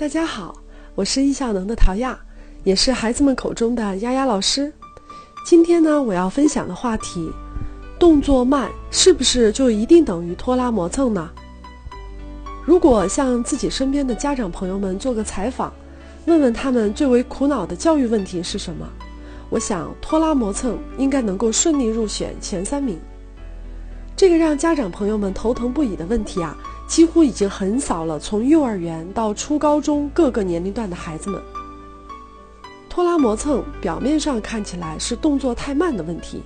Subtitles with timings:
[0.00, 0.54] 大家好，
[0.94, 2.18] 我是易效能的陶亚，
[2.64, 4.72] 也是孩子们口中的丫丫老师。
[5.44, 7.30] 今天呢，我要分享的话题，
[7.98, 11.28] 动作慢是不是就一定等于拖拉磨蹭呢？
[12.64, 15.70] 如果向自己身边的家长朋友们做个采访，
[16.24, 18.88] 问问他们最为苦恼的教育问题是什么，
[19.50, 22.98] 我想拖拉磨蹭应该能够顺利入选前三名。
[24.16, 26.56] 这个让家长朋友们头疼不已的问题啊。
[26.90, 31.40] 几乎已经横扫了从幼儿园到初高中各个年龄段的孩子们。
[32.88, 36.42] 拖拉磨蹭表面上看起来是动作太慢的问题，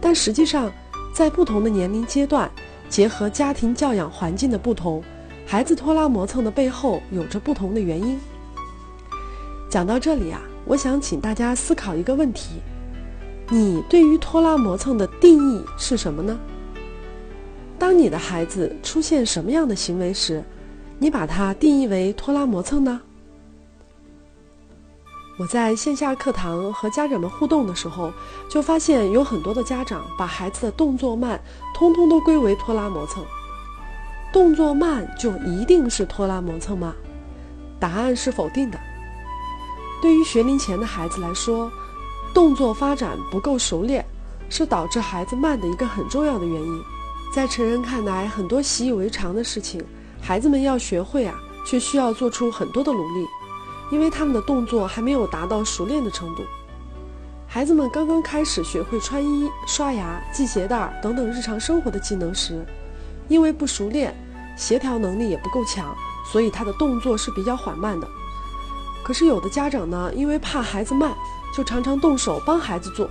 [0.00, 0.70] 但实际上，
[1.12, 2.48] 在不同的年龄阶段，
[2.88, 5.02] 结合家庭教养环境的不同，
[5.44, 8.16] 孩子拖拉磨蹭的背后有着不同的原因。
[9.68, 12.60] 讲到这里啊，我想请大家思考一个问题：
[13.50, 16.38] 你对于拖拉磨蹭的定义是什么呢？
[17.78, 20.42] 当你的孩子出现什么样的行为时，
[20.98, 23.00] 你把它定义为拖拉磨蹭呢？
[25.36, 28.12] 我在线下课堂和家长们互动的时候，
[28.48, 31.40] 就发现有很多的家长把孩子的动作慢，
[31.74, 33.24] 通通都归为拖拉磨蹭。
[34.32, 36.94] 动作慢就一定是拖拉磨蹭吗？
[37.80, 38.78] 答案是否定的。
[40.00, 41.68] 对于学龄前的孩子来说，
[42.32, 44.06] 动作发展不够熟练，
[44.48, 46.82] 是导致孩子慢的一个很重要的原因。
[47.34, 49.84] 在成人看来，很多习以为常的事情，
[50.22, 51.34] 孩子们要学会啊，
[51.66, 53.26] 却需要做出很多的努力，
[53.90, 56.44] 因为他们的动作还没有达到熟练的程度。
[57.48, 62.64] 孩子们刚刚开始学会穿衣、刷牙、系鞋带等等日常生活的技能时，
[63.26, 64.14] 因为不熟练，
[64.56, 65.92] 协调能力也不够强，
[66.30, 68.06] 所以他的动作是比较缓慢的。
[69.02, 71.12] 可是有的家长呢，因为怕孩子慢，
[71.52, 73.10] 就常常动手帮孩子做，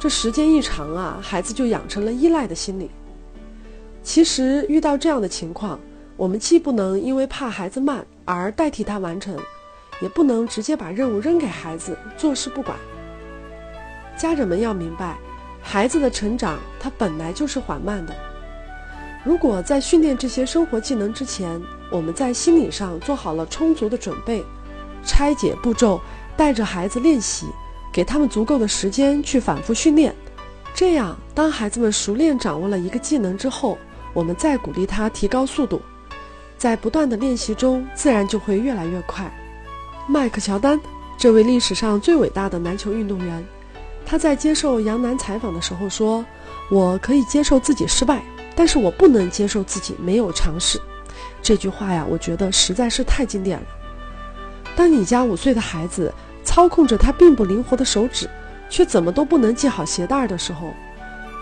[0.00, 2.90] 这时间一长啊，孩子就养成了依赖的心理。
[4.04, 5.80] 其实遇到这样的情况，
[6.14, 9.34] 我们既不能因为怕孩子慢而代替他完成，
[10.02, 12.76] 也不能直接把任务扔给孩子坐视不管。
[14.16, 15.16] 家长们要明白，
[15.62, 18.14] 孩子的成长他本来就是缓慢的。
[19.24, 21.58] 如果在训练这些生活技能之前，
[21.90, 24.44] 我们在心理上做好了充足的准备，
[25.02, 25.98] 拆解步骤，
[26.36, 27.46] 带着孩子练习，
[27.90, 30.14] 给他们足够的时间去反复训练，
[30.74, 33.78] 这样当孩子们熟练掌握了一个技能之后，
[34.14, 35.82] 我们再鼓励他提高速度，
[36.56, 39.30] 在不断的练习中，自然就会越来越快。
[40.06, 40.80] 迈克·乔丹，
[41.18, 43.44] 这位历史上最伟大的篮球运动员，
[44.06, 46.24] 他在接受杨楠采访的时候说
[46.70, 48.22] ：“我可以接受自己失败，
[48.54, 50.80] 但是我不能接受自己没有尝试。”
[51.42, 53.66] 这句话呀，我觉得实在是太经典了。
[54.76, 56.12] 当你家五岁的孩子
[56.44, 58.28] 操控着他并不灵活的手指，
[58.70, 60.72] 却怎么都不能系好鞋带的时候，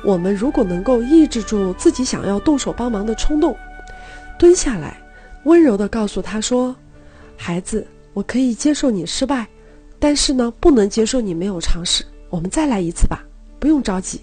[0.05, 3.57] 我们如果能够抑制住自己想要动手帮忙的冲动，
[4.39, 5.01] 蹲下来，
[5.45, 6.75] 温柔地告诉他说
[7.39, 9.47] ：“孩子，我可以接受你失败，
[9.99, 12.05] 但是呢，不能接受你没有尝试。
[12.31, 13.25] 我们再来一次吧，
[13.61, 14.21] 不用着急。”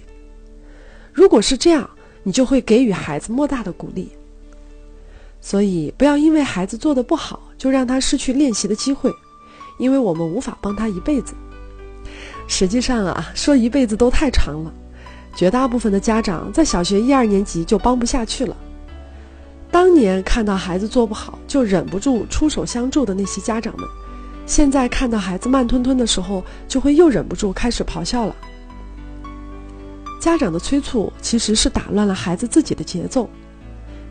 [1.14, 1.90] 如果是这样，
[2.24, 4.12] 你就会给予孩子莫大的鼓励。
[5.42, 9.10] 所以，不要因为孩子做的不好，就让他失去练习的机会，
[9.78, 11.34] 因为我们无法帮他一辈子。
[12.48, 14.74] 实际上啊，说一辈子都太长了。
[15.36, 18.56] 绝大部分的家长在小学一二年级就帮不下去了。
[19.72, 23.88] 当年看到孩子做不好就忍不住出手相助的那些家长们，
[24.46, 28.36] 现在看到孩子慢吞吞的时候，就会又忍不住开始咆哮了。
[30.20, 33.30] 家长的催促其实是打乱了孩子自己的节奏，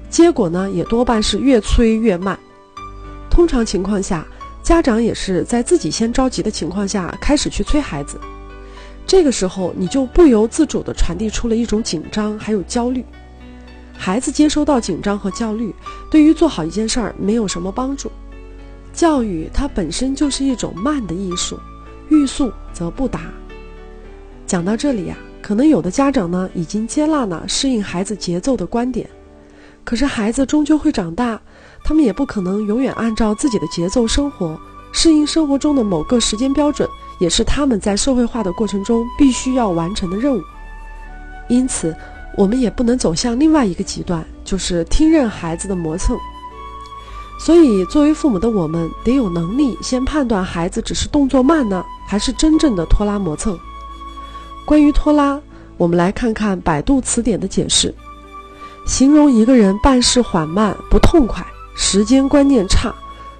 [0.09, 2.39] 结果呢也多半是越催越慢。
[3.29, 4.27] 通常情况下，
[4.62, 8.19] 家长也是在自己先着急的情况下开始去催孩子。
[9.09, 13.03] 这个时候，你就不由自主地传递出了一种紧张，还有焦虑。
[13.97, 15.75] 孩子接收到紧张和焦虑，
[16.11, 18.13] 对于做好一件事儿没有什么帮助。
[18.93, 21.59] 教育它本身就是一种慢的艺术，
[22.11, 23.23] 欲速则不达。
[24.47, 29.09] 讲到这里呀，可能有的家长呢已经接纳了适应孩子节奏的观点，
[29.85, 31.41] 可是孩子终究会长大，
[31.82, 34.61] 他们也不可能永远按照自己的节奏生活，
[34.93, 36.87] 适应生活中的某个时间标准。
[37.19, 40.43] 也是他们在社会化的过程中必须要完成的任务，
[41.49, 41.94] 因此，
[42.37, 46.17] 我们也不能走向另外一个极端，就是听任孩子的磨蹭。
[47.41, 53.56] 所以，作为父母的我们，得有能力先判断孩子只是动作慢呢，还是真正的拖拉磨蹭。
[54.65, 55.41] 关于拖拉，
[55.76, 57.94] 我们来看看百度词典的解释：
[58.87, 62.93] 形容一个人办事缓慢、不痛快、时间观念差、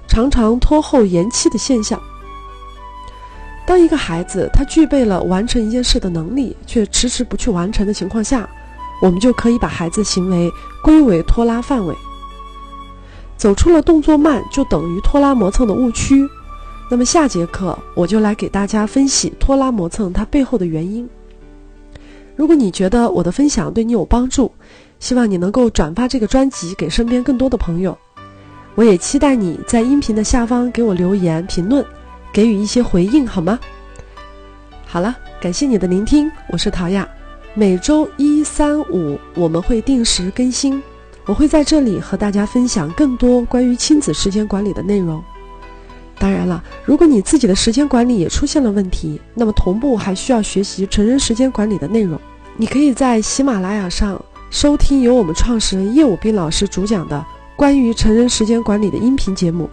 [0.07, 2.01] 常常拖后延期的现象。
[3.69, 8.49] 当一个孩子他具备了完成一件事的能力，却迟迟不去完成的情况下，
[8.99, 10.51] 我们就可以把孩子行为
[10.83, 11.93] 归为拖拉范围。
[13.37, 16.27] 走出了动作慢就等于拖拉磨蹭的误区。
[16.89, 21.07] 那么下节课我就来给大家分析拖拉磨蹭它背后的原因。
[22.35, 24.51] 如果你觉得我的分享对你有帮助，
[24.99, 27.95] 希望你能够转发这个专辑给身边更多的朋友。
[28.73, 31.85] 我也期待你在音频的下方给我留言评论，
[32.31, 33.59] 给予一些回应，好吗？
[34.85, 37.07] 好了，感谢你的聆听，我是陶雅。
[37.55, 40.81] 每周一、三、五我们会定时更新，
[41.25, 45.23] 我会在这里和大家分享更多关于亲子时间管理的内容。
[46.19, 52.19] 当然了，如果你自己的时间管理也出现了问题，那么同步还需要学习成人时间管理的内容。
[52.55, 59.69] 你可以在喜马拉雅上收听由我们创始人叶武斌老师主讲的关于成人时间管理的音频节目，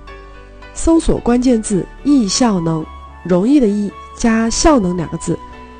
[0.76, 2.87] 搜索关键字“易效能”，
[3.25, 5.37] 容易的易加效能两个字，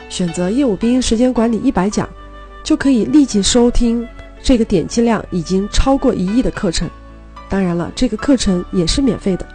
[0.09, 2.09] 选择业务兵时间管理一百讲，
[2.65, 4.05] 就可以立即收听
[4.43, 6.89] 这个点击量已经超过一亿的课程。
[7.49, 9.47] 当然了，这个课程也是免费的。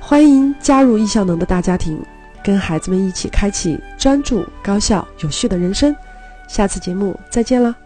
[0.00, 2.02] 欢迎加入易效能的大家庭，
[2.42, 5.94] 跟孩子们一起开启专注、高效、有序的人生。
[6.48, 7.81] 下次节目再见了。